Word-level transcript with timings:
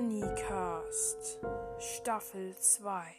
Bonnycast 0.00 1.40
Staffel 1.78 2.56
2 2.56 3.14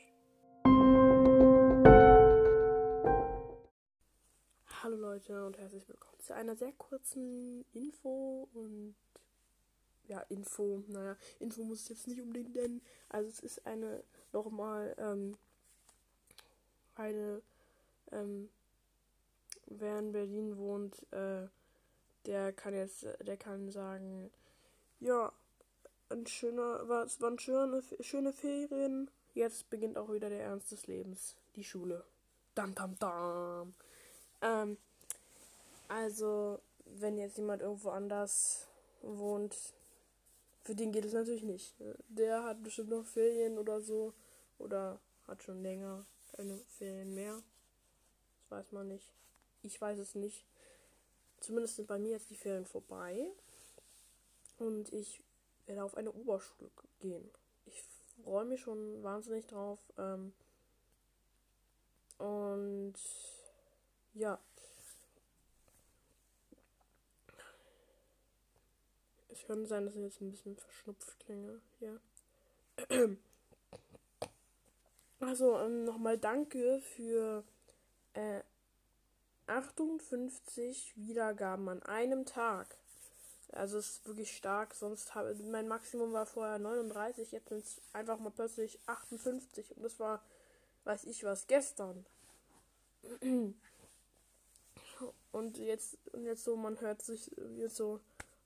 Hallo 4.81 4.95
Leute 4.95 5.45
und 5.45 5.59
herzlich 5.59 5.87
willkommen 5.87 6.19
zu 6.21 6.33
einer 6.33 6.55
sehr 6.55 6.71
kurzen 6.71 7.65
Info 7.73 8.49
und 8.55 8.95
ja, 10.07 10.21
Info, 10.29 10.83
naja, 10.87 11.15
Info 11.37 11.63
muss 11.63 11.83
ich 11.83 11.89
jetzt 11.89 12.07
nicht 12.07 12.19
unbedingt 12.19 12.55
nennen. 12.55 12.81
Also 13.09 13.29
es 13.29 13.41
ist 13.41 13.67
eine 13.67 14.03
nochmal 14.33 14.95
ähm, 14.97 15.37
eine 16.95 17.43
ähm, 18.11 18.49
wer 19.67 19.99
in 19.99 20.13
Berlin 20.13 20.57
wohnt, 20.57 21.05
äh, 21.13 21.47
der 22.25 22.51
kann 22.53 22.73
jetzt, 22.73 23.05
der 23.21 23.37
kann 23.37 23.69
sagen, 23.69 24.31
ja, 24.99 25.31
ein 26.11 26.27
schöner, 26.27 26.87
war, 26.87 27.05
es 27.05 27.19
waren 27.21 27.39
schöne, 27.39 27.83
schöne 28.01 28.33
Ferien. 28.33 29.09
Jetzt 29.33 29.69
beginnt 29.69 29.97
auch 29.97 30.11
wieder 30.11 30.29
der 30.29 30.43
Ernst 30.43 30.71
des 30.71 30.87
Lebens. 30.87 31.35
Die 31.55 31.63
Schule. 31.63 32.03
Dam, 32.55 32.75
dam, 32.75 32.97
dam. 32.99 33.73
Ähm, 34.41 34.77
also, 35.87 36.59
wenn 36.85 37.17
jetzt 37.17 37.37
jemand 37.37 37.61
irgendwo 37.61 37.89
anders 37.89 38.67
wohnt, 39.01 39.55
für 40.63 40.75
den 40.75 40.91
geht 40.91 41.05
es 41.05 41.13
natürlich 41.13 41.43
nicht. 41.43 41.73
Der 42.09 42.43
hat 42.43 42.61
bestimmt 42.63 42.89
noch 42.89 43.05
Ferien 43.05 43.57
oder 43.57 43.81
so. 43.81 44.13
Oder 44.59 44.99
hat 45.27 45.43
schon 45.43 45.61
länger 45.63 46.05
keine 46.35 46.57
Ferien 46.77 47.13
mehr. 47.13 47.41
Das 48.49 48.51
weiß 48.51 48.71
man 48.71 48.87
nicht. 48.87 49.13
Ich 49.63 49.79
weiß 49.79 49.99
es 49.99 50.15
nicht. 50.15 50.45
Zumindest 51.39 51.75
sind 51.75 51.87
bei 51.87 51.97
mir 51.97 52.11
jetzt 52.11 52.29
die 52.29 52.35
Ferien 52.35 52.65
vorbei. 52.65 53.27
Und 54.59 54.93
ich 54.93 55.21
werde 55.65 55.83
auf 55.83 55.95
eine 55.95 56.11
Oberschule 56.11 56.69
gehen. 56.99 57.29
Ich 57.65 57.83
freue 58.23 58.45
mich 58.45 58.61
schon 58.61 59.03
wahnsinnig 59.03 59.45
drauf. 59.47 59.79
Ähm, 59.97 60.33
und 62.17 62.95
ja. 64.13 64.39
Es 69.29 69.45
könnte 69.45 69.67
sein, 69.67 69.85
dass 69.85 69.95
ich 69.95 70.01
jetzt 70.01 70.21
ein 70.21 70.29
bisschen 70.29 70.55
verschnupft 70.55 71.19
klinge. 71.19 71.61
Ja. 71.79 71.97
Also 75.21 75.55
ähm, 75.59 75.83
nochmal 75.83 76.17
danke 76.17 76.81
für 76.81 77.43
äh, 78.13 78.41
58 79.45 80.97
Wiedergaben 80.97 81.69
an 81.69 81.83
einem 81.83 82.25
Tag. 82.25 82.80
Also 83.51 83.77
es 83.77 83.89
ist 83.89 84.07
wirklich 84.07 84.35
stark. 84.35 84.73
Sonst 84.73 85.13
habe 85.13 85.35
mein 85.43 85.67
Maximum 85.67 86.13
war 86.13 86.25
vorher 86.25 86.59
39, 86.59 87.31
jetzt 87.31 87.49
sind 87.49 87.63
es 87.63 87.81
einfach 87.93 88.17
mal 88.19 88.31
plötzlich 88.31 88.79
58 88.85 89.75
und 89.75 89.83
das 89.83 89.99
war, 89.99 90.21
weiß 90.85 91.05
ich 91.05 91.23
was, 91.23 91.47
gestern. 91.47 92.05
Und 95.31 95.57
jetzt 95.57 95.97
und 96.13 96.25
jetzt 96.25 96.43
so, 96.43 96.55
man 96.55 96.79
hört 96.79 97.01
sich 97.01 97.31
jetzt 97.57 97.75
so 97.75 97.99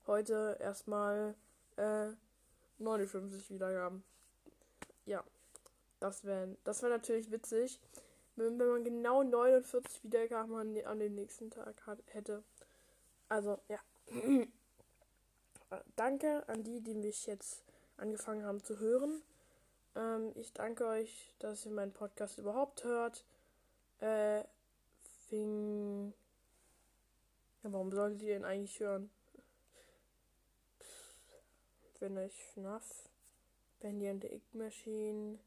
heute 0.06 0.56
erstmal 0.60 1.34
äh, 1.76 2.08
59 2.78 3.50
Wiedergaben. 3.50 4.04
Ja, 5.04 5.22
das 6.00 6.24
wäre 6.24 6.56
das 6.64 6.82
wäre 6.82 6.92
natürlich 6.92 7.30
witzig, 7.30 7.78
wenn, 8.36 8.58
wenn 8.58 8.68
man 8.68 8.84
genau 8.84 9.22
49 9.22 10.04
Wiedergaben 10.04 10.54
an, 10.54 10.76
an 10.84 10.98
den 10.98 11.14
nächsten 11.14 11.50
Tag 11.50 11.86
hat, 11.86 11.98
hätte. 12.06 12.42
Also 13.28 13.58
ja. 13.68 13.78
Danke 15.96 16.48
an 16.48 16.62
die, 16.62 16.80
die 16.80 16.94
mich 16.94 17.26
jetzt 17.26 17.64
angefangen 17.96 18.44
haben 18.44 18.62
zu 18.62 18.78
hören. 18.78 19.22
Ähm, 19.94 20.32
ich 20.34 20.52
danke 20.52 20.86
euch, 20.86 21.34
dass 21.38 21.66
ihr 21.66 21.72
meinen 21.72 21.92
Podcast 21.92 22.38
überhaupt 22.38 22.84
hört. 22.84 23.24
Äh, 24.00 24.44
wegen. 25.30 26.14
Ja, 27.62 27.72
warum 27.72 27.90
solltet 27.92 28.22
ihr 28.22 28.36
ihn 28.36 28.44
eigentlich 28.44 28.78
hören? 28.78 29.10
Wenn 31.98 32.18
euch 32.18 32.44
FNAF, 32.52 33.08
Bendy 33.80 34.08
and 34.08 34.22
the 34.22 34.28
Ig 34.28 34.44
Machine 34.52 35.38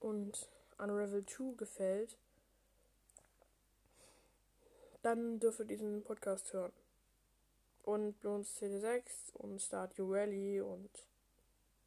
und 0.00 0.50
Unravel 0.76 1.24
2 1.24 1.54
gefällt, 1.56 2.18
dann 5.02 5.38
dürft 5.38 5.60
ihr 5.60 5.66
diesen 5.66 6.02
Podcast 6.02 6.52
hören 6.52 6.72
und 7.86 8.18
Bloons 8.18 8.60
CD6 8.60 9.32
und 9.34 9.62
Stardew 9.62 10.10
Valley 10.10 10.60
und 10.60 10.90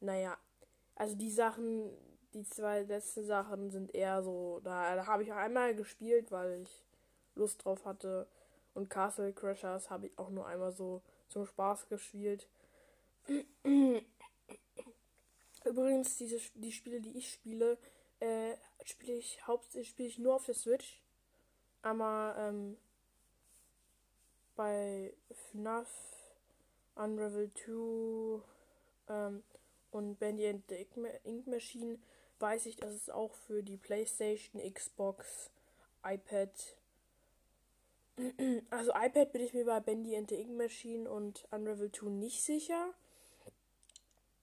naja, 0.00 0.36
also 0.94 1.14
die 1.14 1.30
Sachen, 1.30 1.90
die 2.32 2.44
zwei 2.44 2.82
letzten 2.82 3.24
Sachen 3.24 3.70
sind 3.70 3.94
eher 3.94 4.22
so, 4.22 4.60
da, 4.64 4.96
da 4.96 5.06
habe 5.06 5.22
ich 5.22 5.32
auch 5.32 5.36
einmal 5.36 5.74
gespielt, 5.74 6.32
weil 6.32 6.62
ich 6.62 6.84
Lust 7.34 7.64
drauf 7.64 7.84
hatte 7.84 8.26
und 8.72 8.88
Castle 8.88 9.32
Crashers 9.32 9.90
habe 9.90 10.06
ich 10.06 10.18
auch 10.18 10.30
nur 10.30 10.46
einmal 10.46 10.72
so 10.72 11.02
zum 11.28 11.44
Spaß 11.44 11.88
gespielt. 11.88 12.48
Übrigens, 15.64 16.16
diese 16.16 16.38
die 16.54 16.72
Spiele, 16.72 17.02
die 17.02 17.18
ich 17.18 17.30
spiele, 17.30 17.76
äh, 18.20 18.56
spiele 18.84 19.14
ich 19.14 19.46
hauptsächlich 19.46 19.90
spiele 19.90 20.08
ich 20.08 20.18
nur 20.18 20.36
auf 20.36 20.46
der 20.46 20.54
Switch. 20.54 21.02
Aber 21.82 22.36
ähm, 22.38 22.78
bei 24.56 25.12
FNAF, 25.50 25.88
Unravel 26.94 27.50
2 27.54 28.42
ähm, 29.08 29.42
und 29.90 30.18
Bandy 30.18 30.46
and 30.46 30.62
the 30.68 30.86
Ink 31.24 31.46
Machine 31.46 31.98
weiß 32.38 32.66
ich, 32.66 32.76
dass 32.76 32.94
es 32.94 33.10
auch 33.10 33.34
für 33.34 33.62
die 33.62 33.76
PlayStation, 33.76 34.60
Xbox, 34.72 35.50
iPad. 36.04 36.50
Also 38.70 38.92
iPad 38.94 39.32
bin 39.32 39.42
ich 39.42 39.54
mir 39.54 39.64
bei 39.64 39.80
Bandy 39.80 40.14
and 40.14 40.28
the 40.28 40.36
Ink 40.36 40.56
Machine 40.56 41.08
und 41.10 41.46
Unravel 41.50 41.90
2 41.90 42.10
nicht 42.10 42.42
sicher. 42.42 42.92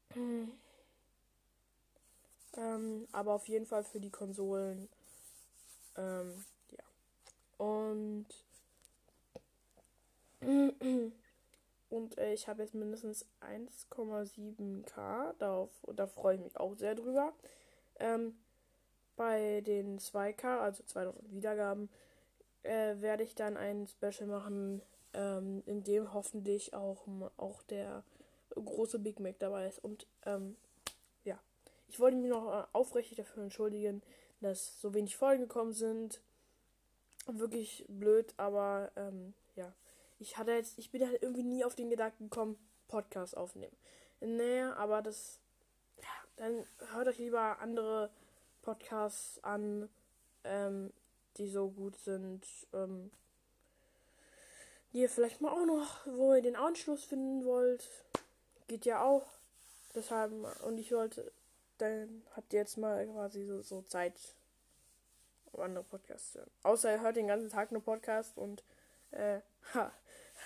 ähm, 2.56 3.08
aber 3.12 3.34
auf 3.34 3.48
jeden 3.48 3.68
Fall 3.68 3.84
für 3.84 4.00
die 4.00 4.10
Konsolen. 4.10 4.90
Ähm, 5.96 6.44
ja. 6.72 6.84
Und 7.64 8.26
und 11.90 12.18
äh, 12.18 12.34
ich 12.34 12.48
habe 12.48 12.64
jetzt 12.64 12.74
mindestens 12.74 13.26
1,7k. 13.42 15.34
Darauf, 15.40 15.70
da 15.94 16.08
freue 16.08 16.36
ich 16.36 16.42
mich 16.42 16.58
auch 16.58 16.76
sehr 16.76 16.96
drüber. 16.96 17.34
Ähm, 18.00 18.38
bei 19.18 19.62
den 19.62 20.00
2k, 20.00 20.60
also 20.60 20.84
2000 20.84 21.34
Wiedergaben, 21.34 21.90
äh, 22.64 22.96
werde 23.02 23.24
ich 23.24 23.36
dann 23.36 23.58
ein 23.58 23.88
Special 23.88 24.28
machen, 24.28 24.82
ähm, 25.14 25.64
in 25.66 25.84
dem 25.84 26.14
hoffentlich 26.14 26.74
auch, 26.74 27.06
auch 27.36 27.62
der 27.64 28.04
große 28.56 29.00
Big 29.00 29.20
Mac 29.20 29.40
dabei 29.40 29.68
ist. 29.68 29.84
Und 29.84 30.08
ähm, 30.26 30.56
ja, 31.26 31.38
ich 31.90 32.00
wollte 32.00 32.16
mich 32.16 32.30
noch 32.30 32.54
äh, 32.54 32.66
aufrichtig 32.72 33.18
dafür 33.18 33.44
entschuldigen, 33.44 34.02
dass 34.40 34.80
so 34.80 34.94
wenig 34.94 35.18
Folgen 35.18 35.44
gekommen 35.44 35.74
sind. 35.74 36.22
Wirklich 37.26 37.84
blöd, 37.90 38.34
aber 38.38 38.92
ähm, 38.96 39.34
ja 39.56 39.74
ich 40.20 40.38
hatte 40.38 40.52
jetzt, 40.52 40.78
ich 40.78 40.92
bin 40.92 41.06
halt 41.06 41.22
irgendwie 41.22 41.44
nie 41.44 41.64
auf 41.64 41.76
den 41.76 41.90
Gedanken 41.90 42.30
gekommen, 42.30 42.58
Podcast 42.88 43.36
aufnehmen. 43.36 43.76
Naja, 44.20 44.74
aber 44.76 45.02
das, 45.02 45.40
ja, 45.98 46.08
dann 46.38 46.66
hört 46.92 47.08
euch 47.08 47.20
lieber 47.20 47.60
andere 47.60 48.10
Podcasts 48.62 49.44
an, 49.44 49.90
ähm, 50.44 50.92
die 51.38 51.50
so 51.50 51.70
gut 51.70 51.96
sind, 51.98 52.46
ähm, 52.74 53.12
die 54.92 55.02
ihr 55.02 55.10
vielleicht 55.10 55.42
mal 55.42 55.52
auch 55.52 55.66
noch, 55.66 56.06
wo 56.08 56.34
ihr 56.34 56.42
den 56.42 56.56
Anschluss 56.56 57.04
finden 57.04 57.46
wollt. 57.46 57.88
Geht 58.68 58.86
ja 58.86 59.04
auch. 59.04 59.28
Deshalb, 59.94 60.32
und 60.64 60.78
ich 60.80 60.92
wollte, 60.92 61.32
dann 61.78 62.24
habt 62.36 62.54
ihr 62.54 62.60
jetzt 62.60 62.78
mal 62.78 63.06
quasi 63.08 63.46
so, 63.46 63.62
so 63.62 63.82
Zeit, 63.84 64.14
um 65.52 65.62
andere 65.62 65.84
Podcasts 65.84 66.34
zu 66.34 66.40
hören. 66.40 66.52
Außer 66.64 66.92
ihr 66.92 67.02
hört 67.02 67.16
den 67.16 67.28
ganzen 67.28 67.50
Tag 67.50 67.72
nur 67.72 67.84
Podcast 67.84 68.38
und, 68.38 68.64
äh, 69.12 69.42
ha, 69.74 69.92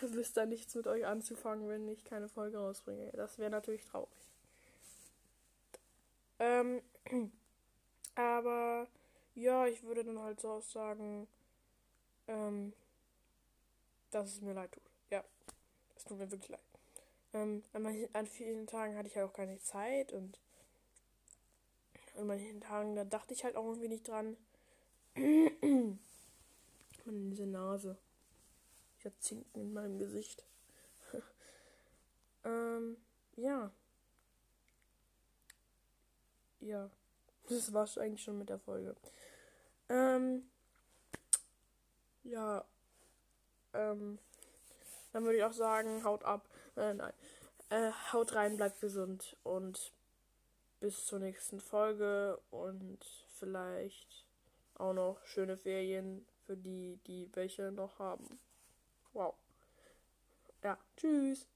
wisst 0.02 0.38
da 0.38 0.46
nichts 0.46 0.76
mit 0.76 0.88
euch 0.88 1.06
anzufangen, 1.06 1.70
wenn 1.70 1.88
ich 1.88 2.04
keine 2.06 2.28
Folge 2.28 2.58
rausbringe. 2.58 3.12
Das 3.12 3.38
wäre 3.38 3.50
natürlich 3.50 3.86
traurig. 3.86 4.10
Ähm, 6.40 6.82
aber 8.16 8.88
ja, 9.36 9.68
ich 9.68 9.84
würde 9.84 10.04
dann 10.04 10.20
halt 10.20 10.40
so 10.40 10.60
sagen, 10.62 11.28
ähm, 12.28 12.74
dass 14.10 14.34
es 14.34 14.42
mir 14.42 14.54
leid 14.54 14.72
tut. 14.72 14.84
Ja, 15.10 15.24
es 15.96 16.04
tut 16.04 16.18
mir 16.18 16.32
wirklich 16.32 16.50
leid. 16.50 16.60
Ähm, 17.34 17.64
an, 17.74 17.86
an 18.14 18.28
vielen 18.28 18.68
Tagen 18.68 18.98
hatte 18.98 19.08
ich 19.08 19.16
halt 19.16 19.30
auch 19.30 19.34
keine 19.34 19.60
Zeit 19.60 20.12
und 20.12 20.40
an 22.18 22.28
manchen 22.28 22.60
Tagen, 22.60 22.96
da 22.96 23.06
dachte 23.06 23.34
ich 23.34 23.44
halt 23.44 23.56
auch 23.56 23.66
irgendwie 23.66 23.88
nicht 23.88 24.08
dran. 24.08 24.36
Diese 27.06 27.46
Nase. 27.46 27.98
Zinken 29.20 29.62
in 29.62 29.74
meinem 29.74 29.98
Gesicht. 29.98 30.44
ähm, 32.44 32.98
ja. 33.36 33.72
ja, 36.60 36.90
das 37.48 37.74
war's 37.74 37.98
eigentlich 37.98 38.24
schon 38.24 38.38
mit 38.38 38.50
der 38.50 38.60
Folge. 38.60 38.96
Ähm, 39.90 40.50
ja, 42.24 42.64
ähm, 43.74 44.20
dann 45.12 45.24
würde 45.24 45.38
ich 45.38 45.44
auch 45.44 45.54
sagen, 45.54 46.04
haut 46.04 46.24
ab. 46.24 46.48
Äh, 46.76 46.94
nein. 46.94 47.14
Äh, 47.70 47.92
haut 48.12 48.36
rein, 48.36 48.58
bleibt 48.58 48.82
gesund 48.82 49.38
und 49.44 49.92
bis 50.80 51.06
zur 51.06 51.20
nächsten 51.20 51.60
Folge 51.60 52.40
und 52.50 53.00
vielleicht 53.40 54.26
auch 54.76 54.94
noch 54.94 55.24
schöne 55.26 55.58
Ferien 55.58 56.26
für 56.46 56.58
die, 56.58 57.00
die 57.08 57.30
welche 57.34 57.72
noch 57.72 58.00
haben. 58.00 58.40
Wow. 59.14 59.36
Ja, 60.64 60.78
tschüss. 60.96 61.48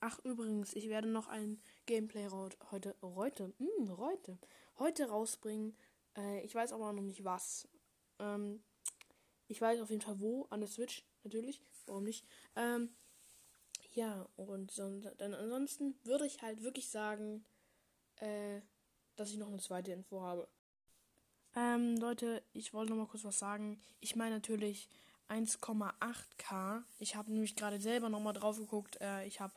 Ach, 0.00 0.18
übrigens, 0.24 0.74
ich 0.74 0.88
werde 0.88 1.08
noch 1.08 1.28
ein 1.28 1.60
Gameplay 1.84 2.28
heute, 2.28 2.94
heute, 3.02 3.52
mh, 3.58 3.68
hm, 3.76 3.96
heute, 3.98 4.38
heute 4.78 5.08
rausbringen. 5.08 5.76
Äh, 6.16 6.40
ich 6.40 6.54
weiß 6.54 6.72
aber 6.72 6.92
noch 6.92 7.02
nicht 7.02 7.22
was. 7.22 7.68
Ähm, 8.18 8.62
ich 9.46 9.60
weiß 9.60 9.80
auf 9.80 9.90
jeden 9.90 10.00
Fall 10.00 10.20
wo, 10.20 10.46
an 10.48 10.60
der 10.60 10.68
Switch, 10.68 11.04
natürlich. 11.22 11.62
Warum 11.86 12.04
nicht? 12.04 12.24
Ähm, 12.56 12.94
ja, 13.92 14.26
und 14.36 14.70
so, 14.70 15.00
dann 15.18 15.34
ansonsten 15.34 15.98
würde 16.04 16.24
ich 16.24 16.40
halt 16.40 16.62
wirklich 16.62 16.88
sagen, 16.88 17.44
äh, 18.16 18.60
dass 19.16 19.30
ich 19.30 19.36
noch 19.36 19.48
eine 19.48 19.58
zweite 19.58 19.92
Info 19.92 20.22
habe. 20.22 20.48
Ähm, 21.54 21.96
Leute, 21.96 22.42
ich 22.52 22.72
wollte 22.72 22.92
noch 22.92 22.98
mal 22.98 23.06
kurz 23.08 23.24
was 23.24 23.38
sagen. 23.38 23.82
Ich 24.00 24.16
meine 24.16 24.36
natürlich 24.36 24.88
1,8k. 25.30 26.82
Ich 26.98 27.14
habe 27.16 27.32
nämlich 27.32 27.56
gerade 27.56 27.80
selber 27.80 28.08
noch 28.08 28.20
mal 28.20 28.32
drauf 28.32 28.58
geguckt. 28.58 29.00
Äh, 29.00 29.26
ich 29.26 29.40
habe 29.40 29.54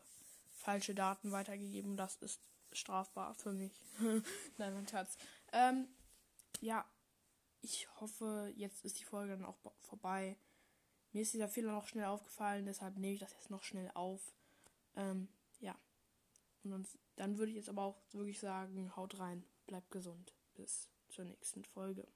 falsche 0.52 0.96
Daten 0.96 1.32
weitergegeben. 1.32 1.98
Das 1.98 2.16
ist 2.18 2.40
strafbar 2.72 3.34
für 3.36 3.52
mich. 3.52 3.74
Nein, 4.58 4.74
mein 4.74 4.88
Schatz. 4.88 5.18
Ähm, 5.52 5.88
ja, 6.62 6.86
ich 7.62 7.88
hoffe, 8.00 8.52
jetzt 8.56 8.86
ist 8.86 9.00
die 9.00 9.04
Folge 9.04 9.34
dann 9.34 9.46
auch 9.46 9.58
vorbei. 9.80 10.38
Mir 11.12 11.22
ist 11.22 11.34
dieser 11.34 11.48
Fehler 11.48 11.72
noch 11.72 11.88
schnell 11.88 12.06
aufgefallen, 12.06 12.66
deshalb 12.66 12.98
nehme 12.98 13.14
ich 13.14 13.20
das 13.20 13.34
jetzt 13.34 13.50
noch 13.50 13.64
schnell 13.64 13.90
auf. 13.94 14.34
Ähm, 14.96 15.28
ja. 15.60 15.76
Und 16.64 16.72
dann, 16.72 16.88
dann 17.16 17.38
würde 17.38 17.52
ich 17.52 17.58
jetzt 17.58 17.70
aber 17.70 17.84
auch 17.84 18.02
wirklich 18.12 18.40
sagen, 18.40 18.96
haut 18.96 19.20
rein, 19.20 19.44
bleibt 19.68 19.92
gesund. 19.92 20.34
Bis 20.56 20.88
zur 21.10 21.26
nächsten 21.26 21.64
Folge. 21.64 22.08